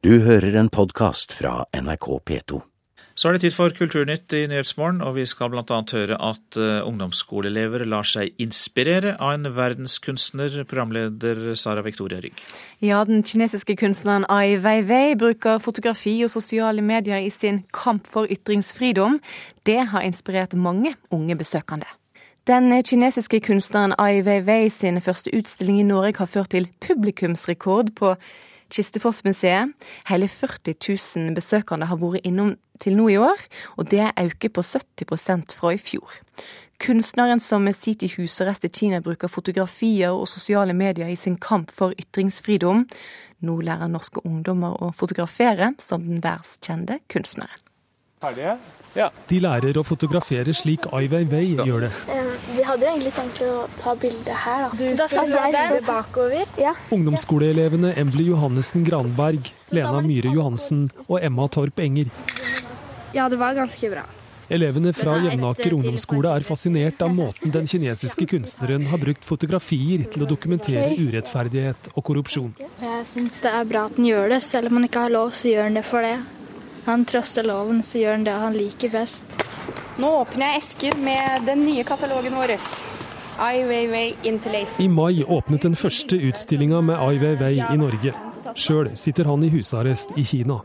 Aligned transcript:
Du 0.00 0.14
hører 0.24 0.54
en 0.56 0.70
podkast 0.72 1.34
fra 1.36 1.66
NRK 1.76 2.06
P2. 2.24 2.60
Så 3.12 3.28
er 3.28 3.34
det 3.36 3.42
tid 3.42 3.52
for 3.52 3.74
Kulturnytt 3.76 4.32
i 4.32 4.46
Nyhetsmorgen, 4.48 5.02
og 5.04 5.18
vi 5.18 5.26
skal 5.28 5.50
bl.a. 5.52 5.80
høre 5.92 6.16
at 6.16 6.56
uh, 6.56 6.86
ungdomsskoleelever 6.88 7.84
lar 7.84 8.08
seg 8.08 8.32
inspirere 8.40 9.12
av 9.20 9.34
en 9.34 9.50
verdenskunstner, 9.58 10.56
programleder 10.64 11.52
Sara 11.52 11.84
Victoria 11.84 12.22
Rygg. 12.24 12.40
Ja, 12.80 13.04
den 13.04 13.20
kinesiske 13.28 13.76
kunstneren 13.76 14.24
Ai 14.32 14.56
Weiwei 14.64 15.18
bruker 15.20 15.60
fotografi 15.60 16.16
og 16.24 16.32
sosiale 16.32 16.80
medier 16.80 17.20
i 17.20 17.28
sin 17.28 17.66
kamp 17.76 18.08
for 18.08 18.24
ytringsfridom. 18.24 19.20
Det 19.68 19.82
har 19.92 20.08
inspirert 20.08 20.56
mange 20.56 20.96
unge 21.12 21.36
besøkende. 21.36 21.92
Den 22.48 22.72
kinesiske 22.80 23.44
kunstneren 23.44 23.92
Ai 24.00 24.22
Weiwei 24.24 24.70
sin 24.72 25.04
første 25.04 25.36
utstilling 25.36 25.84
i 25.84 25.90
Norge 25.92 26.24
har 26.24 26.36
ført 26.38 26.56
til 26.56 26.72
publikumsrekord 26.88 27.92
på 28.00 28.16
Kistefoss-museet. 28.70 29.74
Hele 30.08 30.28
40 30.28 30.74
000 30.74 31.36
besøkende 31.36 31.90
har 31.90 32.00
vært 32.00 32.26
innom 32.26 32.56
til 32.80 32.96
nå 32.96 33.10
i 33.12 33.18
år, 33.20 33.44
og 33.76 33.90
det 33.92 34.00
er 34.06 34.16
økt 34.24 34.48
på 34.56 34.64
70% 34.64 35.56
fra 35.58 35.74
i 35.76 35.80
fjor. 35.80 36.20
Kunstneren 36.80 37.42
som 37.44 37.66
sitter 37.76 38.08
i 38.08 38.14
husarrest 38.14 38.64
i 38.64 38.70
Kina, 38.72 39.02
bruker 39.04 39.28
fotografier 39.28 40.16
og 40.16 40.28
sosiale 40.32 40.72
medier 40.72 41.10
i 41.12 41.18
sin 41.20 41.36
kamp 41.36 41.74
for 41.76 41.92
ytringsfridom. 42.00 42.86
Nå 43.44 43.60
lærer 43.66 43.92
norske 43.92 44.24
ungdommer 44.24 44.80
å 44.80 44.92
fotografere, 44.96 45.74
som 45.78 46.06
den 46.06 46.22
verdenskjente 46.24 47.02
kunstneren. 47.12 47.69
Ferdige? 48.20 48.58
Ja. 48.98 49.06
De 49.30 49.38
lærer 49.40 49.78
å 49.80 49.82
fotografere 49.86 50.52
slik 50.52 50.84
Ai 50.92 51.06
Weiwei 51.08 51.54
gjør 51.56 51.86
det. 51.86 51.90
Vi 52.52 52.64
hadde 52.66 52.84
jo 52.84 52.90
egentlig 52.90 53.12
tenkt 53.16 53.38
å 53.46 53.52
ta 53.80 53.94
bilde 53.96 54.34
her, 54.42 54.64
da. 54.66 54.70
Du 54.76 54.82
da 54.98 55.06
skal 55.08 55.30
jeg 55.32 55.54
stå 55.56 55.78
bakover. 55.86 56.42
Ja. 56.60 56.74
Ungdomsskoleelevene 56.92 57.94
Embly 58.02 58.26
Johannessen 58.28 58.84
Granberg, 58.84 59.48
Lena 59.72 60.02
Myhre 60.04 60.32
Johansen 60.34 60.82
og 61.06 61.16
Emma 61.22 61.46
Torp 61.48 61.80
Enger. 61.80 62.10
Ja, 63.16 63.30
det 63.32 63.38
var 63.40 63.56
ganske 63.56 63.88
bra. 63.94 64.02
Elevene 64.50 64.92
fra 64.92 65.14
Jevnaker 65.22 65.76
ungdomsskole 65.78 66.34
er 66.34 66.44
fascinert 66.44 67.00
av 67.06 67.14
måten 67.14 67.54
den 67.54 67.70
kinesiske 67.70 68.26
kunstneren 68.32 68.88
har 68.90 69.00
brukt 69.00 69.24
fotografier 69.24 70.02
til 70.10 70.26
å 70.26 70.28
dokumentere 70.28 70.90
urettferdighet 70.98 71.92
og 71.94 72.04
korrupsjon. 72.10 72.52
Jeg 72.82 73.08
syns 73.14 73.40
det 73.46 73.54
er 73.54 73.70
bra 73.70 73.86
at 73.88 73.96
den 73.96 74.10
gjør 74.10 74.34
det. 74.34 74.42
Selv 74.44 74.68
om 74.68 74.80
han 74.80 74.90
ikke 74.90 75.06
har 75.06 75.14
lov, 75.14 75.32
så 75.32 75.54
gjør 75.54 75.70
han 75.70 75.80
det 75.80 75.86
for 75.88 76.04
det. 76.04 76.18
Han 76.84 77.04
trosser 77.04 77.46
loven, 77.46 77.82
så 77.82 78.00
gjør 78.00 78.18
han 78.18 78.24
det 78.24 78.36
han 78.44 78.56
liker 78.56 78.92
best. 78.94 79.36
Nå 80.00 80.08
åpner 80.22 80.46
jeg 80.54 80.62
esker 80.62 80.96
med 81.04 81.44
den 81.46 81.64
nye 81.66 81.84
katalogen 81.84 82.36
vår. 82.38 82.56
Ai 83.40 83.64
Weiwei 83.64 84.14
I 84.78 84.88
mai 84.88 85.24
åpnet 85.24 85.62
den 85.62 85.74
første 85.74 86.16
utstillinga 86.16 86.80
med 86.80 87.00
Ai 87.00 87.18
Weiwei 87.18 87.54
i 87.56 87.76
Norge. 87.80 88.12
Sjøl 88.54 88.90
sitter 88.94 89.24
han 89.24 89.44
i 89.44 89.48
husarrest 89.48 90.12
i 90.16 90.24
Kina. 90.24 90.60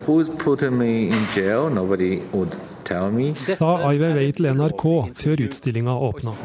Sa 2.86 3.70
Ai 3.88 3.98
Weiwei 3.98 4.28
til 4.36 4.46
NRK 4.54 4.84
før 5.18 5.42
utstillinga 5.46 5.96
åpna. 6.08 6.36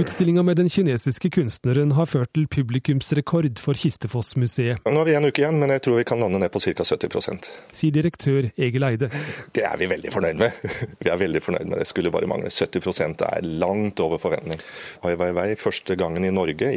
Utstillinga 0.00 0.44
med 0.46 0.60
den 0.60 0.70
kinesiske 0.70 1.30
kunstneren 1.34 1.94
har 1.98 2.06
ført 2.06 2.30
til 2.36 2.46
publikumsrekord 2.46 3.58
for 3.62 3.78
Kistefoss-museet. 3.78 4.84
Nå 4.86 5.02
har 5.02 5.08
vi 5.10 5.16
en 5.18 5.26
uke 5.26 5.42
igjen, 5.42 5.58
men 5.58 5.74
jeg 5.74 5.82
tror 5.86 5.98
vi 5.98 6.06
kan 6.08 6.22
lande 6.22 6.40
ned 6.42 6.52
på 6.54 6.62
ca. 6.62 6.86
70 6.86 7.50
Sier 7.74 7.94
direktør 7.94 8.50
Egil 8.54 8.86
Eide. 8.86 9.10
Det 9.56 9.66
er 9.66 9.76
vi 9.80 9.90
veldig 9.90 10.14
fornøyd 10.14 10.40
med. 10.40 10.62
Vi 11.02 11.10
er 11.12 11.18
veldig 11.20 11.40
fornøyd 11.42 11.68
med 11.70 11.78
det. 11.80 11.86
Skulle 11.90 12.10
bare 12.14 12.28
mangle. 12.30 12.50
70% 12.50 13.22
er 13.26 13.44
langt 13.60 14.00
over 14.02 14.20
forventning. 14.22 14.60
Ai 15.06 15.14
Weiwei 15.18 15.48
første 15.60 15.96
gangen 15.98 16.24
i 16.24 16.32
Norge, 16.34 16.70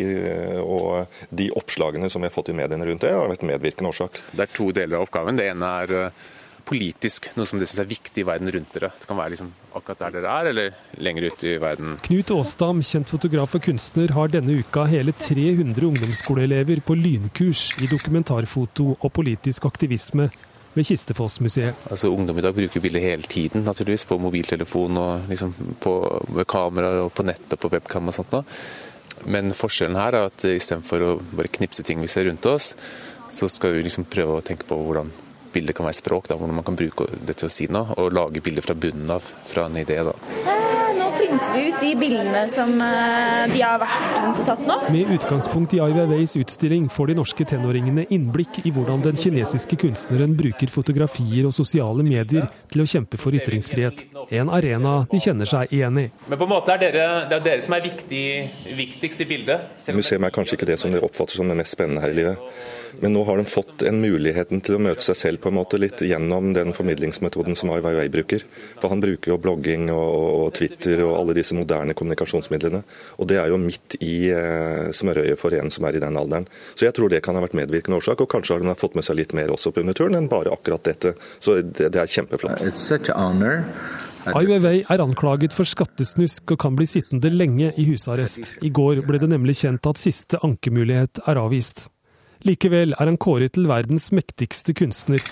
og 0.61 1.07
de 1.29 1.49
oppslagene 1.57 2.09
som 2.09 2.21
vi 2.21 2.29
har 2.29 2.35
fått 2.35 2.51
i 2.53 2.57
mediene 2.57 2.85
rundt 2.87 3.05
det, 3.05 3.13
har 3.15 3.29
vært 3.31 3.45
medvirkende 3.47 3.93
årsak. 3.93 4.19
Det 4.33 4.45
er 4.45 4.53
to 4.53 4.69
deler 4.75 4.99
av 4.99 5.07
oppgaven. 5.07 5.39
Det 5.39 5.47
ene 5.51 5.71
er 5.83 5.95
eh, 5.97 6.27
politisk, 6.69 7.31
noe 7.37 7.49
som 7.49 7.59
de 7.59 7.67
syns 7.67 7.81
er 7.81 7.89
viktig 7.89 8.21
i 8.21 8.27
verden 8.27 8.51
rundt 8.53 8.75
dere. 8.75 8.91
Det 8.99 9.09
kan 9.09 9.17
være 9.17 9.33
liksom 9.33 9.49
akkurat 9.77 10.03
der 10.03 10.15
dere 10.17 10.35
er, 10.35 10.49
eller 10.51 11.01
lenger 11.01 11.29
ute 11.29 11.49
i 11.49 11.55
verden. 11.61 11.95
Knut 12.05 12.33
Aastam, 12.35 12.83
kjent 12.85 13.09
fotograf 13.09 13.55
og 13.57 13.65
kunstner, 13.65 14.13
har 14.17 14.31
denne 14.33 14.59
uka 14.61 14.85
hele 14.91 15.15
300 15.17 15.87
ungdomsskoleelever 15.89 16.83
på 16.85 16.97
lynkurs 16.99 17.69
i 17.81 17.89
dokumentarfoto 17.89 18.91
og 18.95 19.11
politisk 19.15 19.65
aktivisme 19.69 20.29
ved 20.75 20.85
Kistefossmuseet. 20.85 21.87
Altså, 21.89 22.11
ungdom 22.13 22.37
i 22.37 22.45
dag 22.45 22.53
bruker 22.55 22.83
bilder 22.83 23.01
hele 23.03 23.29
tiden, 23.29 23.65
naturligvis, 23.65 24.05
på 24.05 24.19
mobiltelefon 24.21 25.01
og 25.01 25.31
liksom 25.31 25.55
på 25.81 25.95
kamera 26.49 26.99
og 27.05 27.13
på 27.17 27.25
nett 27.25 27.55
og 27.55 27.63
på 27.63 27.73
webcam 27.73 28.11
og 28.11 28.15
sånt. 28.19 28.35
Da. 28.35 28.43
Men 29.25 29.51
forskjellen 29.57 29.97
her 29.99 30.15
er 30.15 30.29
at 30.29 30.45
istedenfor 30.47 31.07
å 31.07 31.15
bare 31.33 31.51
knipse 31.57 31.83
ting 31.83 31.99
vi 32.03 32.11
ser 32.11 32.29
rundt 32.29 32.45
oss, 32.51 32.75
så 33.29 33.49
skal 33.51 33.75
vi 33.75 33.83
liksom 33.85 34.07
prøve 34.09 34.37
å 34.37 34.45
tenke 34.45 34.67
på 34.69 34.77
hvordan 34.77 35.09
bildet 35.53 35.77
kan 35.77 35.87
være 35.87 35.99
språk, 35.99 36.29
da, 36.29 36.37
hvordan 36.39 36.59
man 36.59 36.67
kan 36.67 36.77
bruke 36.79 37.09
det 37.25 37.39
til 37.39 37.49
å 37.49 37.53
si 37.53 37.67
noe, 37.71 37.95
og 37.97 38.13
lage 38.15 38.43
bilder 38.45 38.65
fra 38.65 38.77
bunnen 38.77 39.11
av 39.13 39.25
fra 39.49 39.67
en 39.69 39.79
idé. 39.81 40.01
da. 40.05 40.15
Vi 41.39 41.67
ut 41.67 41.79
de 41.79 41.89
bildene 41.95 42.41
som 42.51 42.71
eh, 42.83 43.45
de 43.53 43.61
har 43.63 43.79
vært 43.81 44.15
rundt 44.15 44.41
og 44.41 44.47
tatt 44.49 44.63
nå. 44.67 44.75
Med 44.93 45.11
utgangspunkt 45.15 45.73
i 45.77 45.79
Ai 45.83 45.91
Weiweis 45.95 46.35
utstilling 46.39 46.89
får 46.91 47.11
de 47.11 47.15
norske 47.19 47.45
tenåringene 47.47 48.03
innblikk 48.13 48.59
i 48.65 48.73
hvordan 48.75 49.03
den 49.05 49.19
kinesiske 49.19 49.79
kunstneren 49.79 50.35
bruker 50.39 50.71
fotografier 50.73 51.47
og 51.47 51.55
sosiale 51.55 52.03
medier 52.05 52.49
til 52.71 52.83
å 52.83 52.87
kjempe 52.89 53.19
for 53.21 53.35
ytringsfrihet. 53.39 54.05
En 54.35 54.51
arena 54.51 54.99
de 55.11 55.21
kjenner 55.23 55.49
seg 55.49 55.71
igjen 55.75 56.01
i. 56.03 56.09
Men 56.27 56.41
på 56.41 56.49
en 56.49 56.53
måte 56.55 56.75
er 56.75 56.83
dere, 56.83 57.07
det 57.31 57.39
er 57.39 57.47
dere 57.47 57.63
som 57.65 57.77
er 57.77 57.87
viktig, 57.87 58.25
viktigst 58.81 59.23
i 59.23 59.29
bildet? 59.29 59.87
Museum 59.95 60.27
er 60.27 60.35
kanskje 60.35 60.59
ikke 60.59 60.69
det 60.73 60.79
som 60.81 60.91
dere 60.91 61.07
oppfatter 61.07 61.39
som 61.39 61.49
det 61.49 61.57
mest 61.61 61.77
spennende 61.77 62.03
her 62.03 62.13
i 62.13 62.19
livet. 62.19 62.51
Men 62.99 63.13
nå 63.13 63.23
har 63.23 63.37
de 63.37 63.45
fått 63.45 63.83
en 63.87 63.99
muligheten 64.01 64.61
til 64.65 64.75
å 64.75 64.81
møte 64.81 65.03
seg 65.05 65.17
selv 65.17 65.41
på 65.43 65.51
en 65.51 65.57
måte 65.59 65.79
litt 65.79 66.01
gjennom 66.03 66.51
den 66.55 66.73
formidlingsmetoden 66.75 67.55
som 67.59 67.71
Ai 67.73 67.79
Weiwei 67.83 68.09
bruker. 68.11 68.43
For 68.81 68.91
han 68.91 69.03
bruker 69.03 69.33
jo 69.33 69.39
blogging 69.41 69.87
og, 69.93 70.15
og, 70.39 70.49
Twitter 70.57 71.03
og 71.05 71.15
alle 71.19 71.37
disse 71.39 71.57
moderne 71.57 71.95
kommunikasjonsmidlene. 71.97 72.83
Og 73.17 73.29
det 73.31 73.39
er 73.41 73.51
jo 73.51 73.59
midt 73.61 73.97
i 74.03 74.29
eh, 74.33 74.89
smørøyet 74.95 75.39
for 75.41 75.55
en 75.57 75.71
som 75.73 75.87
er 75.89 75.97
i 75.97 76.03
den 76.03 76.19
alderen. 76.19 76.47
Så 76.75 76.87
jeg 76.87 76.97
tror 76.97 77.11
det 77.11 77.23
kan 77.25 77.37
ha 77.37 77.43
vært 77.45 77.57
medvirkende 77.57 77.99
årsak, 77.99 78.21
og 78.23 78.31
kanskje 78.31 78.57
har 78.57 78.65
de 78.65 78.77
fått 78.79 78.97
med 78.99 79.07
seg 79.07 79.19
litt 79.19 79.35
mer 79.37 79.53
også 79.55 79.73
på 79.73 79.83
under 79.83 79.97
turen 79.97 80.19
enn 80.19 80.29
bare 80.31 80.53
akkurat 80.53 80.85
dette. 80.85 81.15
Så 81.39 81.59
det, 81.63 81.91
det 81.95 82.03
er 82.03 82.13
kjempeflott. 82.19 82.63
Ai 84.27 84.45
Weiwei 84.45 84.81
er 84.83 85.01
anklaget 85.01 85.55
for 85.55 85.67
skattesnusk 85.67 86.51
og 86.53 86.59
kan 86.61 86.75
bli 86.77 86.85
sittende 86.89 87.31
lenge 87.31 87.71
i 87.79 87.85
husarrest. 87.87 88.57
I 88.65 88.69
går 88.69 89.01
ble 89.07 89.21
det 89.21 89.31
nemlig 89.31 89.61
kjent 89.61 89.87
at 89.89 90.01
siste 90.01 90.41
ankemulighet 90.45 91.23
er 91.25 91.39
avvist. 91.39 91.87
Likevel 92.47 92.93
er 92.95 93.09
han 93.09 93.17
kåret 93.19 93.51
til 93.57 93.67
verdens 93.67 94.09
mektigste 94.15 94.71
kunstner. 94.77 95.23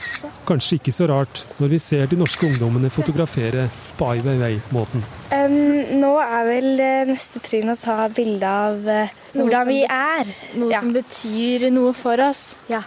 Kanskje 0.47 0.75
ikke 0.79 0.91
så 0.91 1.07
rart 1.07 1.45
når 1.61 1.71
vi 1.71 1.79
ser 1.79 2.09
de 2.11 2.19
norske 2.19 2.43
ungdommene 2.49 2.91
fotografere 2.91 3.69
på 3.95 4.09
Ai 4.11 4.19
Weiwei-måten. 4.25 5.05
Um, 5.31 5.55
nå 6.01 6.11
er 6.19 6.43
vel 6.49 6.69
neste 7.07 7.39
trinn 7.45 7.71
å 7.71 7.77
ta 7.79 8.09
bilde 8.11 8.51
av 8.51 8.83
uh, 8.83 9.15
hvordan 9.37 9.71
vi 9.71 9.81
er. 9.87 10.35
Noe 10.59 10.75
ja. 10.75 10.83
som 10.83 10.91
betyr 10.95 11.69
noe 11.71 11.95
for 11.95 12.19
oss. 12.27 12.57
Ja. 12.71 12.83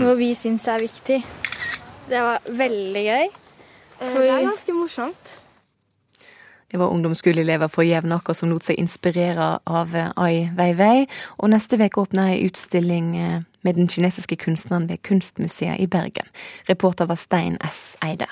Noe 0.00 0.16
vi 0.18 0.32
syns 0.38 0.64
er 0.72 0.80
viktig. 0.80 1.20
Det 2.08 2.20
var 2.24 2.44
veldig 2.48 3.06
gøy. 3.10 3.32
For... 4.00 4.20
Det 4.24 4.30
er 4.30 4.46
ganske 4.48 4.76
morsomt. 4.76 5.34
Det 6.74 6.78
var 6.78 6.90
ungdomsskoleelever 6.90 7.68
fra 7.68 7.84
Jevnaker 7.86 8.34
som 8.34 8.50
lot 8.50 8.64
seg 8.66 8.80
inspirere 8.82 9.44
av 9.62 9.92
eh, 9.94 10.08
Ai 10.18 10.48
Weiwei. 10.58 11.04
Og 11.38 11.52
neste 11.52 11.78
uke 11.78 12.02
åpner 12.02 12.32
ei 12.32 12.48
utstilling 12.48 13.12
eh, 13.14 13.44
med 13.62 13.78
den 13.78 13.86
kinesiske 13.86 14.34
kunstneren 14.42 14.88
ved 14.90 14.98
Kunstmuseet 15.06 15.78
i 15.78 15.86
Bergen. 15.86 16.26
Reporter 16.66 17.06
var 17.06 17.20
Stein 17.22 17.60
S. 17.62 17.94
Eide. 18.02 18.26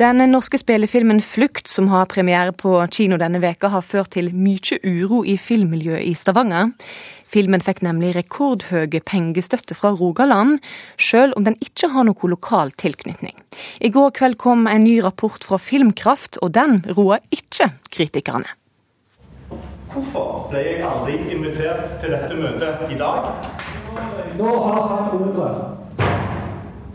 Den 0.00 0.24
norske 0.32 0.56
spillefilmen 0.56 1.20
Flukt, 1.20 1.68
som 1.68 1.92
har 1.92 2.08
premiere 2.08 2.56
på 2.56 2.78
kino 2.88 3.20
denne 3.20 3.42
veka, 3.44 3.68
har 3.68 3.84
ført 3.84 4.14
til 4.16 4.32
mye 4.32 4.80
uro 4.80 5.20
i 5.28 5.36
filmmiljøet 5.36 6.08
i 6.08 6.16
Stavanger. 6.16 6.72
Filmen 7.26 7.62
fikk 7.64 7.82
nemlig 7.82 8.14
rekordhøye 8.16 9.00
pengestøtte 9.06 9.74
fra 9.78 9.90
Rogaland, 9.98 10.60
sjøl 10.96 11.34
om 11.36 11.46
den 11.46 11.58
ikke 11.64 11.90
har 11.92 12.06
noe 12.06 12.30
lokal 12.30 12.70
tilknytning. 12.78 13.34
I 13.82 13.90
går 13.90 14.12
kveld 14.18 14.38
kom 14.42 14.66
en 14.70 14.86
ny 14.86 15.00
rapport 15.04 15.42
fra 15.44 15.58
Filmkraft, 15.58 16.38
og 16.42 16.54
den 16.54 16.80
roer 16.96 17.24
ikke 17.34 17.72
kritikerne. 17.90 18.48
Hvorfor 19.90 20.50
ble 20.50 20.60
jeg 20.60 20.84
aldri 20.84 21.16
invitert 21.32 21.98
til 22.02 22.12
dette 22.12 22.36
møtet 22.36 22.90
i 22.92 22.98
dag? 23.00 23.30
Nå 24.36 24.52
har 24.66 24.86
han 24.92 25.14
ordet. 25.16 25.85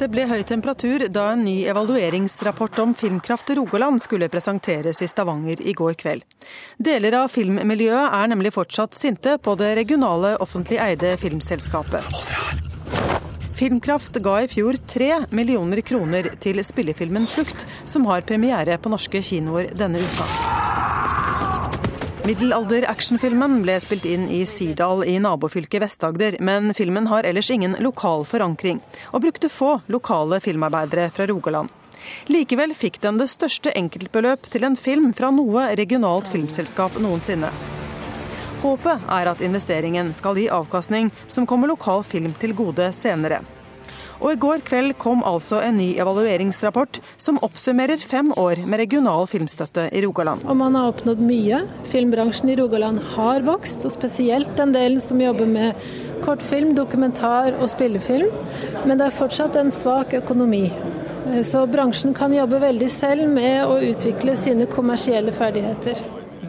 Det 0.02 0.08
ble 0.10 0.24
høy 0.26 0.40
temperatur 0.50 1.04
da 1.14 1.28
en 1.36 1.44
ny 1.46 1.60
evalueringsrapport 1.70 2.80
om 2.82 2.96
Filmkraft 2.98 3.52
Rogaland 3.54 4.02
skulle 4.02 4.32
presenteres 4.34 4.98
i 5.06 5.08
Stavanger 5.12 5.62
i 5.62 5.76
går 5.78 5.94
kveld. 6.00 6.24
Deler 6.82 7.20
av 7.20 7.28
filmmiljøet 7.30 8.16
er 8.18 8.32
nemlig 8.32 8.50
fortsatt 8.56 8.98
sinte 8.98 9.36
på 9.38 9.54
det 9.62 9.76
regionale 9.78 10.34
offentlig 10.42 10.80
eide 10.82 11.14
filmselskapet. 11.22 12.02
Filmkraft 13.62 14.18
ga 14.26 14.40
i 14.42 14.50
fjor 14.50 14.82
tre 14.90 15.12
millioner 15.30 15.84
kroner 15.86 16.32
til 16.42 16.64
spillefilmen 16.66 17.30
'Flukt', 17.30 17.68
som 17.86 18.10
har 18.10 18.26
premiere 18.26 18.82
på 18.82 18.90
norske 18.90 19.22
kinoer 19.22 19.70
denne 19.78 20.02
uka. 20.02 20.26
Middelalder-actionfilmen 22.22 23.64
ble 23.64 23.80
spilt 23.82 24.04
inn 24.06 24.28
i 24.30 24.44
Sirdal 24.46 25.00
i 25.10 25.16
nabofylket 25.20 25.82
Vest-Agder, 25.82 26.36
men 26.40 26.70
filmen 26.78 27.08
har 27.10 27.26
ellers 27.26 27.50
ingen 27.50 27.74
lokal 27.82 28.28
forankring, 28.30 28.78
og 29.10 29.24
brukte 29.24 29.50
få 29.50 29.80
lokale 29.90 30.38
filmarbeidere 30.44 31.08
fra 31.16 31.26
Rogaland. 31.32 31.74
Likevel 32.30 32.76
fikk 32.78 33.00
den 33.02 33.18
det 33.18 33.26
største 33.32 33.74
enkeltbeløp 33.74 34.46
til 34.54 34.68
en 34.70 34.78
film 34.78 35.16
fra 35.18 35.32
noe 35.34 35.72
regionalt 35.80 36.30
filmselskap 36.30 37.00
noensinne. 37.02 37.50
Håpet 38.62 39.10
er 39.18 39.32
at 39.34 39.42
investeringen 39.42 40.14
skal 40.14 40.38
gi 40.38 40.46
avkastning 40.54 41.10
som 41.26 41.50
kommer 41.50 41.74
lokal 41.74 42.06
film 42.06 42.38
til 42.38 42.54
gode 42.54 42.92
senere. 42.94 43.42
Og 44.22 44.36
i 44.36 44.38
går 44.38 44.62
kveld 44.68 44.94
kom 45.02 45.24
altså 45.26 45.64
en 45.66 45.80
ny 45.82 45.96
evalueringsrapport 46.00 47.00
som 47.18 47.40
oppsummerer 47.42 48.02
fem 48.06 48.30
år 48.38 48.62
med 48.70 48.84
regional 48.84 49.26
filmstøtte 49.30 49.88
i 49.90 50.04
Rogaland. 50.06 50.46
Og 50.46 50.58
man 50.60 50.78
har 50.78 50.92
oppnådd 50.92 51.24
mye. 51.26 51.64
Filmbransjen 51.90 52.54
i 52.54 52.58
Rogaland 52.60 53.02
har 53.16 53.42
vokst, 53.48 53.82
og 53.88 53.94
spesielt 53.96 54.54
den 54.60 54.76
delen 54.78 55.02
som 55.02 55.22
jobber 55.22 55.50
med 55.50 55.86
kortfilm, 56.22 56.76
dokumentar 56.78 57.58
og 57.58 57.70
spillefilm. 57.72 58.30
Men 58.86 59.02
det 59.02 59.10
er 59.10 59.18
fortsatt 59.18 59.58
en 59.58 59.74
svak 59.74 60.14
økonomi. 60.22 60.68
Så 61.46 61.64
bransjen 61.70 62.14
kan 62.18 62.34
jobbe 62.34 62.60
veldig 62.62 62.90
selv 62.94 63.30
med 63.30 63.66
å 63.66 63.80
utvikle 63.92 64.36
sine 64.38 64.68
kommersielle 64.70 65.34
ferdigheter. 65.34 66.02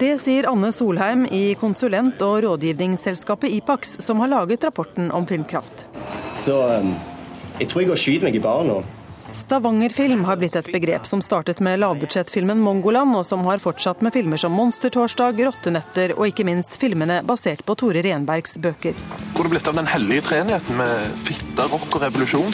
Det 0.02 0.16
sier 0.20 0.48
Anne 0.50 0.72
Solheim 0.74 1.24
i 1.30 1.54
konsulent- 1.60 2.20
og 2.26 2.42
rådgivningsselskapet 2.44 3.52
Ipax, 3.60 3.96
som 4.04 4.20
har 4.24 4.32
laget 4.32 4.64
rapporten 4.68 5.12
om 5.12 5.28
filmkraft. 5.28 5.86
Så 6.32 6.58
um 6.80 6.92
jeg 7.58 7.68
tror 7.68 7.82
jeg 7.82 7.92
går 7.92 7.98
og 7.98 8.04
skyter 8.04 8.28
meg 8.28 8.36
i 8.36 8.42
baren 8.42 8.70
nå. 8.72 8.82
Stavangerfilm 9.32 10.26
har 10.28 10.36
blitt 10.36 10.56
et 10.60 10.68
begrep 10.74 11.06
som 11.08 11.22
startet 11.24 11.60
med 11.64 11.78
lavbudsjettfilmen 11.80 12.58
'Mongoland', 12.60 13.16
og 13.16 13.24
som 13.26 13.44
har 13.48 13.62
fortsatt 13.64 14.02
med 14.02 14.12
filmer 14.12 14.36
som 14.36 14.52
'Monstertorsdag', 14.52 15.40
'Rottenetter' 15.40 16.12
og 16.18 16.26
ikke 16.28 16.44
minst 16.44 16.76
filmene 16.76 17.22
basert 17.24 17.64
på 17.64 17.74
Tore 17.74 18.02
Renbergs 18.04 18.58
bøker. 18.58 18.92
Hvor 19.32 19.44
det 19.44 19.50
blitt 19.56 19.68
av 19.68 19.74
den 19.74 19.86
hellige 19.86 20.28
treenigheten 20.28 20.76
med 20.76 21.16
fitte, 21.16 21.64
rock 21.72 21.96
og 21.96 22.02
revolusjon? 22.02 22.52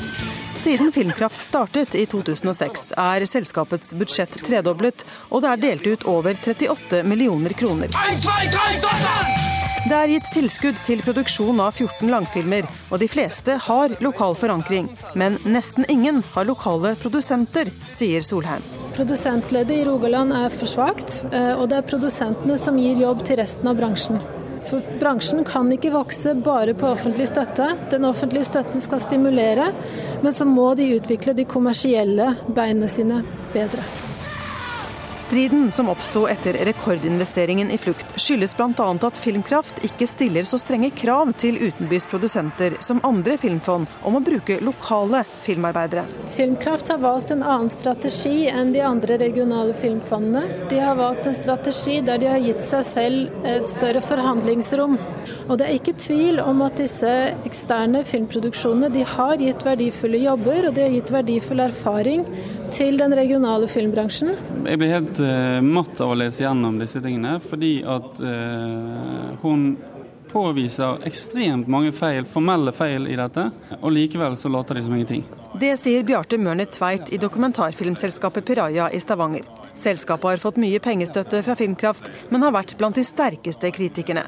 Siden 0.63 0.93
Filmkraft 0.93 1.43
startet 1.43 1.95
i 1.95 2.07
2006 2.07 2.93
er 2.97 3.27
selskapets 3.27 3.95
budsjett 3.95 4.35
tredoblet, 4.47 5.05
og 5.31 5.43
det 5.43 5.51
er 5.51 5.63
delt 5.63 5.87
ut 5.87 6.07
over 6.07 6.35
38 6.35 7.03
millioner 7.03 7.55
kroner. 7.59 7.89
Det 9.79 9.95
er 9.95 10.11
gitt 10.11 10.27
tilskudd 10.35 10.81
til 10.83 11.01
produksjon 11.05 11.61
av 11.63 11.77
14 11.79 12.11
langfilmer, 12.11 12.67
og 12.91 12.99
de 12.99 13.07
fleste 13.11 13.55
har 13.63 13.93
lokal 14.03 14.35
forankring. 14.39 14.89
Men 15.19 15.37
nesten 15.47 15.87
ingen 15.89 16.19
har 16.33 16.49
lokale 16.49 16.97
produsenter, 16.99 17.71
sier 17.95 18.27
Solheim. 18.27 18.65
Produsentleddet 18.97 19.77
i 19.77 19.85
Rogaland 19.87 20.35
er 20.35 20.51
for 20.51 20.67
svakt, 20.67 21.21
eh, 21.31 21.55
og 21.55 21.69
det 21.71 21.79
er 21.79 21.87
produsentene 21.93 22.59
som 22.59 22.81
gir 22.81 22.99
jobb 22.99 23.23
til 23.29 23.39
resten 23.39 23.71
av 23.71 23.79
bransjen. 23.79 24.19
For 24.69 24.83
bransjen 25.01 25.47
kan 25.47 25.71
ikke 25.73 25.95
vokse 25.95 26.35
bare 26.35 26.75
på 26.75 26.91
offentlig 26.91 27.31
støtte. 27.31 27.71
Den 27.95 28.05
offentlige 28.05 28.51
støtten 28.51 28.83
skal 28.83 29.01
stimulere, 29.01 29.71
men 30.23 30.35
så 30.35 30.45
må 30.45 30.75
de 30.75 30.91
utvikle 30.99 31.39
de 31.39 31.47
kommersielle 31.49 32.35
beina 32.51 32.91
sine 32.91 33.23
bedre. 33.55 34.08
Striden 35.29 35.73
som 35.73 35.91
oppsto 35.93 36.23
etter 36.25 36.57
rekordinvesteringen 36.65 37.71
i 37.71 37.77
Flukt, 37.79 38.15
skyldes 38.17 38.55
bl.a. 38.57 38.85
at 39.05 39.19
Filmkraft 39.21 39.83
ikke 39.85 40.07
stiller 40.09 40.47
så 40.49 40.57
strenge 40.57 40.89
krav 40.97 41.35
til 41.37 41.59
utenbys 41.61 42.07
produsenter 42.09 42.79
som 42.81 43.03
andre 43.05 43.37
filmfond 43.37 43.91
om 44.09 44.17
å 44.17 44.23
bruke 44.25 44.57
lokale 44.65 45.21
filmarbeidere. 45.45 46.07
Filmkraft 46.33 46.89
har 46.89 47.03
valgt 47.03 47.35
en 47.35 47.45
annen 47.45 47.69
strategi 47.69 48.47
enn 48.49 48.73
de 48.73 48.81
andre 48.89 49.19
regionale 49.21 49.77
filmfondene. 49.77 50.65
De 50.73 50.81
har 50.81 50.97
valgt 50.97 51.29
en 51.29 51.37
strategi 51.37 51.99
der 52.09 52.25
de 52.25 52.31
har 52.33 52.41
gitt 52.47 52.65
seg 52.65 52.89
selv 52.89 53.45
et 53.53 53.69
større 53.69 54.01
forhandlingsrom. 54.09 54.97
Og 55.51 55.61
det 55.61 55.67
er 55.69 55.77
ikke 55.77 55.99
tvil 56.01 56.41
om 56.41 56.65
at 56.65 56.81
disse 56.81 57.13
eksterne 57.45 58.01
filmproduksjonene 58.09 58.89
de 58.97 59.05
har 59.13 59.37
gitt 59.45 59.69
verdifulle 59.69 60.25
jobber, 60.25 60.71
og 60.71 60.81
de 60.81 60.89
har 60.89 60.97
gitt 60.97 61.13
verdifull 61.13 61.67
erfaring 61.69 62.25
til 62.73 62.99
den 63.01 63.15
regionale 63.17 63.69
filmbransjen. 63.71 64.35
Jeg 64.67 64.81
blir 64.81 64.93
helt 64.93 65.21
uh, 65.23 65.61
matt 65.65 66.01
av 66.05 66.13
å 66.13 66.19
lese 66.19 66.45
gjennom 66.45 66.79
disse 66.81 67.01
tingene, 67.05 67.39
fordi 67.45 67.79
at 67.89 68.21
uh, 68.23 69.39
hun 69.43 69.71
påviser 70.29 71.05
ekstremt 71.09 71.69
mange 71.73 71.93
feil, 71.97 72.27
formelle 72.29 72.73
feil 72.77 73.09
i 73.09 73.17
dette, 73.19 73.49
og 73.81 73.93
likevel 73.95 74.37
så 74.37 74.51
later 74.53 74.77
de 74.77 74.85
som 74.85 74.97
ingenting. 74.97 75.25
Det 75.59 75.73
sier 75.81 76.05
Bjarte 76.07 76.39
Mørner 76.41 76.69
Tveit 76.71 77.13
i 77.15 77.21
dokumentarfilmselskapet 77.21 78.45
Piraja 78.47 78.91
i 78.93 79.01
Stavanger. 79.01 79.49
Selskapet 79.79 80.27
har 80.27 80.43
fått 80.43 80.59
mye 80.59 80.81
pengestøtte 80.83 81.41
fra 81.47 81.55
Filmkraft, 81.59 82.09
men 82.33 82.43
har 82.43 82.55
vært 82.57 82.75
blant 82.81 82.99
de 82.99 83.05
sterkeste 83.07 83.71
kritikerne. 83.75 84.27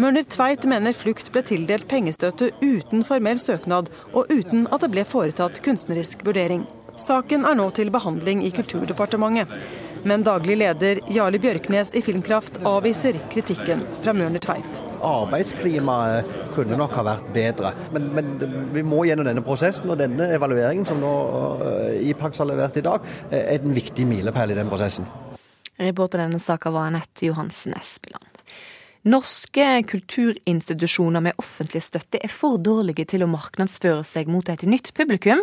Mørner 0.00 0.24
Tveit 0.30 0.64
mener 0.70 0.96
Flukt 0.96 1.32
ble 1.34 1.42
tildelt 1.46 1.88
pengestøtte 1.90 2.52
uten 2.62 3.02
formell 3.06 3.42
søknad, 3.42 3.90
og 4.14 4.30
uten 4.30 4.68
at 4.70 4.84
det 4.84 4.92
ble 4.94 5.04
foretatt 5.08 5.60
kunstnerisk 5.66 6.24
vurdering. 6.26 6.64
Saken 7.02 7.46
er 7.48 7.56
nå 7.58 7.64
til 7.74 7.90
behandling 7.90 8.44
i 8.46 8.52
Kulturdepartementet. 8.54 9.50
Men 10.06 10.24
daglig 10.26 10.56
leder 10.58 11.00
Jarle 11.14 11.38
Bjørknes 11.42 11.92
i 11.98 12.02
Filmkraft 12.02 12.60
avviser 12.66 13.18
kritikken 13.30 13.82
fra 14.02 14.14
Mørner 14.14 14.42
Tveit. 14.42 14.80
Arbeidsklimaet 15.02 16.30
kunne 16.54 16.78
nok 16.78 16.94
ha 16.98 17.04
vært 17.06 17.30
bedre, 17.34 17.72
men, 17.94 18.08
men, 18.14 18.32
vi 18.74 18.84
må 18.86 19.02
gjennom 19.06 19.26
denne 19.26 19.42
prosessen. 19.46 19.90
Og 19.90 19.98
denne 19.98 20.30
evalueringen 20.34 20.86
som 20.86 21.02
nå 21.02 21.12
uh, 21.62 22.10
IPAX 22.10 22.42
har 22.42 22.50
levert 22.50 22.78
i 22.78 22.86
dag, 22.86 23.06
er 23.30 23.56
en 23.58 23.74
viktig 23.78 24.06
milepæl 24.10 24.54
i 24.54 24.58
den 24.58 24.70
prosessen. 24.70 25.08
Reporter 25.82 26.22
denne 26.22 26.42
saken 26.42 26.74
var 26.74 26.90
Anette 26.90 27.26
Johansen 27.26 27.74
Espeland. 27.78 28.31
Norske 29.02 29.82
kulturinstitusjoner 29.82 31.24
med 31.24 31.34
offentlig 31.42 31.80
støtte 31.82 32.20
er 32.22 32.30
for 32.30 32.60
dårlige 32.62 33.02
til 33.10 33.24
å 33.24 33.30
markedsføre 33.32 34.04
seg 34.06 34.28
mot 34.30 34.46
et 34.46 34.62
nytt 34.62 34.92
publikum. 34.94 35.40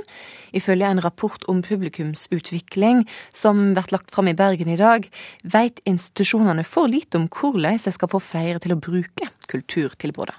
Ifølge 0.56 0.88
en 0.88 1.02
rapport 1.04 1.44
om 1.52 1.60
publikumsutvikling 1.66 3.04
som 3.36 3.74
blir 3.76 3.92
lagt 3.92 4.14
fram 4.16 4.32
i 4.32 4.36
Bergen 4.40 4.72
i 4.72 4.78
dag, 4.80 5.10
vet 5.44 5.84
institusjonene 5.84 6.64
for 6.64 6.88
lite 6.88 7.20
om 7.20 7.28
hvordan 7.28 7.76
de 7.84 7.92
skal 7.98 8.12
få 8.14 8.22
flere 8.24 8.62
til 8.64 8.78
å 8.78 8.80
bruke 8.80 9.28
kulturtilbudet. 9.52 10.38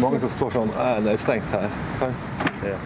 Mange 0.00 0.20
som 0.20 0.32
står 0.32 0.54
sånn 0.58 0.72
Det 1.04 1.14
er 1.14 1.20
stengt 1.20 1.48
her. 1.52 1.72
sant? 2.00 2.28
Ja. 2.64 2.76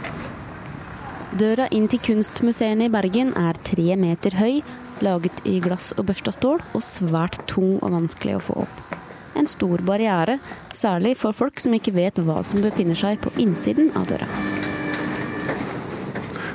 Døra 1.39 1.67
inn 1.75 1.91
til 1.91 1.99
kunstmuseene 1.99 2.87
i 2.87 2.95
Bergen 2.95 3.35
er 3.35 3.59
tre 3.67 3.99
meter 3.99 4.39
høy, 4.39 4.63
laget 5.03 5.43
i 5.47 5.59
glass 5.63 5.91
og 5.99 6.07
børsta 6.13 6.35
stål, 6.35 6.63
og 6.79 6.87
svært 6.87 7.43
tung 7.51 7.81
og 7.83 7.91
vanskelig 7.99 8.39
å 8.39 8.45
få 8.53 8.63
opp 8.63 8.99
en 9.39 9.49
stor 9.49 9.83
barriere, 9.87 10.39
særlig 10.75 11.17
for 11.21 11.37
folk 11.37 11.61
som 11.63 11.75
ikke 11.77 11.95
vet 11.97 12.19
hva 12.23 12.43
som 12.47 12.63
befinner 12.65 12.99
seg 12.99 13.21
på 13.23 13.33
innsiden 13.41 13.93
av 13.99 14.09
døra. 14.11 14.29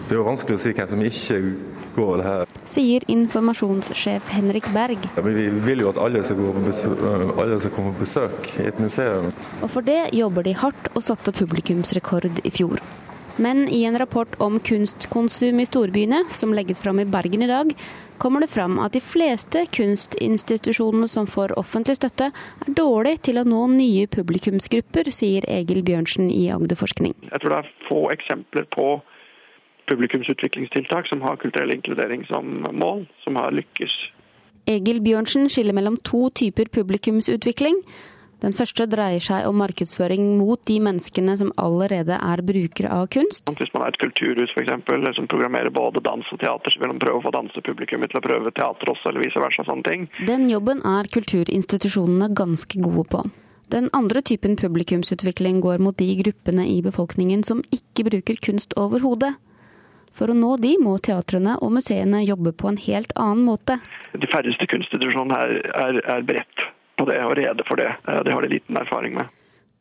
Det 0.03 0.11
er 0.11 0.19
jo 0.19 0.25
vanskelig 0.27 0.59
å 0.59 0.61
si 0.61 0.73
hvem 0.75 0.89
som 0.91 1.03
ikke 1.07 1.37
går 1.95 2.23
her. 2.25 2.49
Sier 2.69 3.05
informasjonssjef 3.11 4.27
Henrik 4.35 4.67
Berg. 4.75 5.07
Ja, 5.15 5.23
vi 5.25 5.47
vil 5.67 5.83
jo 5.85 5.91
at 5.93 6.01
alle 6.01 6.23
skal, 6.27 6.41
besøk, 6.65 7.05
alle 7.39 7.59
skal 7.63 7.73
komme 7.75 7.93
på 7.95 8.03
besøk 8.03 8.49
i 8.59 8.67
et 8.69 8.81
museum. 8.83 9.31
Og 9.61 9.71
for 9.71 9.85
det 9.85 10.11
jobber 10.13 10.45
de 10.45 10.57
hardt 10.59 10.91
og 10.93 11.05
satte 11.05 11.33
publikumsrekord 11.35 12.43
i 12.43 12.53
fjor. 12.53 12.83
Men 13.35 13.69
i 13.69 13.83
en 13.83 13.97
rapport 13.97 14.35
om 14.37 14.59
kunstkonsum 14.59 15.59
i 15.59 15.65
storbyene, 15.65 16.23
som 16.29 16.53
legges 16.53 16.81
fram 16.81 16.99
i 16.99 17.05
Bergen 17.05 17.41
i 17.41 17.47
dag, 17.47 17.71
kommer 18.21 18.43
det 18.45 18.51
fram 18.53 18.77
at 18.79 18.93
de 18.93 19.01
fleste 19.01 19.65
kunstinstitusjonene 19.73 21.07
som 21.09 21.25
får 21.27 21.55
offentlig 21.59 21.97
støtte, 21.97 22.29
er 22.29 22.75
dårlig 22.77 23.17
til 23.25 23.41
å 23.41 23.45
nå 23.47 23.65
nye 23.73 24.05
publikumsgrupper, 24.07 25.09
sier 25.09 25.47
Egil 25.49 25.81
Bjørnsen 25.87 26.29
i 26.29 26.45
Agderforskning. 26.53 27.17
Jeg 27.31 27.41
tror 27.41 27.55
det 27.55 27.59
er 27.63 27.73
få 27.89 28.03
eksempler 28.13 28.69
på 28.75 28.87
publikumsutviklingstiltak 29.89 31.09
som 31.09 31.25
har 31.25 31.41
kulturell 31.41 31.73
inkludering 31.73 32.27
som 32.29 32.61
mål, 32.69 33.07
som 33.25 33.41
har 33.41 33.51
lykkes. 33.51 33.97
Egil 34.69 35.01
Bjørnsen 35.03 35.49
skiller 35.51 35.75
mellom 35.75 35.97
to 36.07 36.29
typer 36.37 36.69
publikumsutvikling. 36.71 37.81
Den 38.43 38.51
første 38.51 38.83
dreier 38.91 39.23
seg 39.23 39.45
om 39.47 39.55
markedsføring 39.61 40.33
mot 40.35 40.59
de 40.67 40.75
menneskene 40.83 41.37
som 41.39 41.53
allerede 41.63 42.17
er 42.17 42.41
brukere 42.43 42.89
av 42.91 43.05
kunst. 43.15 43.47
Hvis 43.47 43.71
man 43.71 43.85
er 43.85 43.93
et 43.93 43.99
kulturhus 44.01 44.51
eksempel, 44.59 45.05
som 45.15 45.29
programmerer 45.31 45.71
både 45.71 46.03
dans 46.03 46.27
og 46.27 46.41
teater, 46.41 46.73
så 46.73 46.81
vil 46.81 46.91
man 46.91 46.99
prøve 46.99 47.21
å 47.21 47.23
få 47.23 47.31
dansepublikummet 47.31 48.11
til 48.11 48.19
å 48.19 48.25
prøve 48.25 48.51
teater 48.51 48.91
også, 48.91 49.13
eller 49.13 49.23
vice 49.23 49.39
versa. 49.39 49.63
sånne 49.63 49.87
ting. 49.87 50.05
Den 50.27 50.49
jobben 50.51 50.83
er 50.83 51.07
kulturinstitusjonene 51.15 52.33
ganske 52.35 52.83
gode 52.83 53.07
på. 53.15 53.23
Den 53.71 53.87
andre 53.95 54.21
typen 54.21 54.59
publikumsutvikling 54.59 55.63
går 55.63 55.79
mot 55.79 55.95
de 55.97 56.11
gruppene 56.19 56.67
i 56.67 56.81
befolkningen 56.83 57.47
som 57.47 57.63
ikke 57.71 58.09
bruker 58.11 58.43
kunst 58.43 58.75
overhodet. 58.75 59.37
For 60.13 60.29
å 60.29 60.35
nå 60.37 60.57
de 60.61 60.75
må 60.83 60.99
teatrene 60.99 61.55
og 61.63 61.77
museene 61.79 62.25
jobbe 62.27 62.51
på 62.51 62.69
en 62.69 62.83
helt 62.91 63.15
annen 63.15 63.47
måte. 63.47 63.79
De 64.13 64.29
færreste 64.29 64.67
kunstinstitusjonene 64.67 65.39
er, 65.47 65.59
er, 65.87 66.03
er 66.19 66.27
beredt 66.27 66.67
på 66.99 67.07
det 67.09 67.21
og 67.25 67.37
rede 67.39 67.65
for 67.67 67.79
det. 67.79 67.91
Eh, 68.07 68.21
det 68.25 68.33
har 68.33 68.45
de 68.45 68.53
liten 68.55 68.77
erfaring 68.77 69.17
med. 69.19 69.31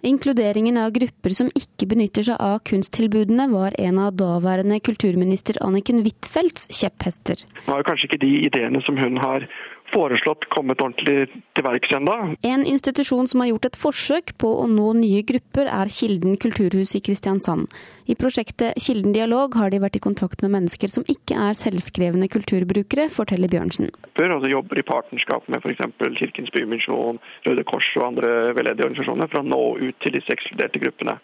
Inkluderingen 0.02 0.80
av 0.82 0.90
grupper 0.90 1.30
som 1.30 1.50
ikke 1.54 1.86
benytter 1.92 2.24
seg 2.26 2.40
av 2.42 2.56
kunsttilbudene, 2.66 3.44
var 3.52 3.76
en 3.78 4.00
av 4.02 4.16
daværende 4.18 4.80
kulturminister 4.82 5.60
Anniken 5.62 6.00
Huitfeldts 6.02 6.66
kjepphester. 6.74 7.44
Det 7.60 7.70
var 7.70 7.86
kanskje 7.86 8.08
ikke 8.08 8.24
de 8.24 8.32
ideene 8.48 8.82
som 8.82 8.98
hun 8.98 9.20
har 9.22 9.46
foreslått 9.92 10.46
kommet 10.52 10.80
ordentlig 10.82 11.28
til 11.56 11.66
verks 11.66 11.92
ennå. 11.96 12.16
En 12.46 12.64
institusjon 12.68 13.28
som 13.30 13.42
har 13.42 13.52
gjort 13.52 13.68
et 13.70 13.78
forsøk 13.78 14.34
på 14.42 14.50
å 14.62 14.68
nå 14.70 14.92
nye 14.98 15.22
grupper, 15.28 15.68
er 15.68 15.92
Kilden 15.92 16.38
kulturhus 16.40 16.94
i 16.98 17.02
Kristiansand. 17.04 17.68
I 18.10 18.16
prosjektet 18.18 18.78
Kilden 18.82 19.14
dialog 19.14 19.54
har 19.60 19.70
de 19.70 19.82
vært 19.82 19.98
i 19.98 20.02
kontakt 20.02 20.42
med 20.42 20.54
mennesker 20.56 20.90
som 20.90 21.06
ikke 21.12 21.36
er 21.38 21.58
selvskrevne 21.58 22.28
kulturbrukere, 22.32 23.08
forteller 23.12 23.52
Bjørnsen. 23.52 23.92
Altså 24.16 24.50
jobber 24.50 24.80
i 24.80 24.86
partnerskap 24.86 25.46
med 25.52 25.62
f.eks. 25.62 25.84
Kirkens 26.18 26.50
Bymisjon, 26.54 27.20
Røde 27.46 27.64
Kors 27.68 27.88
og 27.98 28.08
andre 28.12 28.52
veldedige 28.56 28.88
organisasjoner 28.88 29.30
for 29.30 29.42
å 29.42 29.46
nå 29.46 29.62
ut 29.82 30.02
til 30.02 30.16
disse 30.16 30.34
ekskluderte 30.34 30.82
gruppene. 30.82 31.18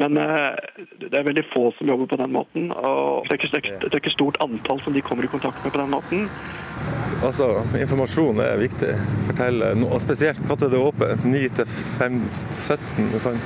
Men 0.00 0.16
eh, 0.16 0.56
det 1.02 1.12
er 1.12 1.26
veldig 1.26 1.44
få 1.52 1.68
som 1.76 1.90
jobber 1.90 2.08
på 2.14 2.20
den 2.22 2.32
måten. 2.32 2.72
og 2.72 3.28
Det 3.28 3.36
er 3.36 3.58
ikke, 3.60 3.78
det 3.84 3.92
er 3.92 4.00
ikke 4.00 4.14
stort 4.16 4.40
antall 4.40 4.80
som 4.80 4.96
de 4.96 5.04
kommer 5.04 5.28
i 5.28 5.32
kontakt 5.32 5.64
med 5.64 5.74
på 5.74 5.82
den 5.82 5.92
måten. 5.92 6.28
Altså, 7.20 7.50
Informasjon 7.78 8.40
er 8.42 8.56
viktig. 8.62 8.94
Fortelle, 9.28 9.74
spesielt 10.02 10.40
når 10.48 10.62
det 10.64 10.78
er 10.78 10.88
åpent. 10.88 11.28
9 11.28 11.42
til 11.58 11.76
5, 11.98 12.18
17. 12.32 13.38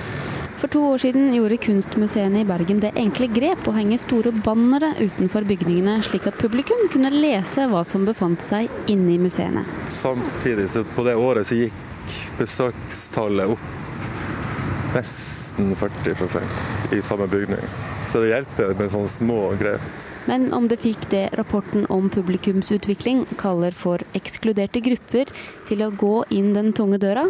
For 0.56 0.72
to 0.72 0.82
år 0.94 1.02
siden 1.02 1.34
gjorde 1.34 1.58
kunstmuseene 1.60 2.40
i 2.40 2.46
Bergen 2.48 2.78
det 2.80 2.94
enkle 2.96 3.28
grep 3.28 3.66
å 3.68 3.74
henge 3.76 3.98
store 4.00 4.32
bannere 4.32 4.94
utenfor 5.02 5.44
bygningene, 5.48 5.98
slik 6.06 6.30
at 6.30 6.38
publikum 6.40 6.86
kunne 6.92 7.12
lese 7.12 7.66
hva 7.68 7.82
som 7.84 8.06
befant 8.08 8.40
seg 8.48 8.70
inne 8.88 9.12
i 9.16 9.20
museene. 9.20 9.66
Samtidig 9.92 10.70
så 10.72 10.86
på 10.96 11.04
det 11.04 11.18
året 11.20 11.48
så 11.48 11.60
gikk 11.60 12.16
besøkstallet 12.38 13.52
opp 13.52 14.96
nesten 14.96 15.74
40% 15.76 16.96
i 16.96 17.02
samme 17.04 17.28
bygning. 17.28 17.68
Så 18.08 18.24
det 18.24 18.32
hjelper 18.32 18.72
med 18.78 18.92
sånne 18.92 19.12
små 19.12 19.40
grep. 19.60 19.84
Men 20.26 20.48
om 20.56 20.66
det 20.68 20.80
fikk 20.82 21.06
det 21.12 21.28
rapporten 21.38 21.86
om 21.92 22.08
publikumsutvikling 22.10 23.24
kaller 23.38 23.74
for 23.76 24.02
ekskluderte 24.18 24.82
grupper 24.82 25.30
til 25.68 25.84
å 25.86 25.92
gå 25.94 26.16
inn 26.34 26.50
den 26.56 26.72
tunge 26.74 26.98
døra, 27.02 27.28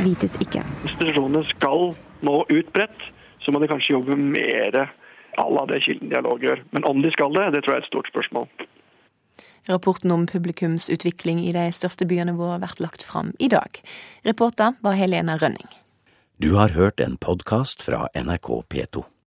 vites 0.00 0.38
ikke. 0.40 0.64
Institusjonene 0.88 1.44
skal 1.52 1.92
nå 2.24 2.36
utbredt, 2.48 3.10
så 3.44 3.52
må 3.52 3.60
de 3.60 3.68
kanskje 3.68 3.96
jobbe 3.98 4.16
mer 4.16 4.80
à 5.38 5.46
la 5.52 5.66
det 5.68 5.82
Kilden 5.84 6.08
dialog 6.12 6.42
gjør. 6.44 6.64
Men 6.72 6.88
om 6.88 7.04
de 7.04 7.12
skal 7.12 7.36
det, 7.36 7.50
det 7.54 7.64
tror 7.64 7.76
jeg 7.76 7.82
er 7.82 7.86
et 7.86 7.92
stort 7.92 8.10
spørsmål. 8.12 8.48
Rapporten 9.68 10.10
om 10.10 10.26
publikumsutvikling 10.26 11.44
i 11.44 11.52
de 11.52 11.68
største 11.76 12.08
byene 12.08 12.34
våre 12.38 12.56
har 12.56 12.64
vært 12.64 12.80
lagt 12.80 13.04
fram 13.06 13.34
i 13.38 13.52
dag. 13.52 13.82
Reporter 14.24 14.80
var 14.80 14.96
Helena 14.96 15.36
Rønning. 15.40 15.68
Du 16.40 16.54
har 16.56 16.72
hørt 16.72 17.04
en 17.04 17.20
podkast 17.20 17.84
fra 17.84 18.06
NRK 18.16 18.62
P2. 18.72 19.04